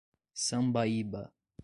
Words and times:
Sambaíba 0.45 1.29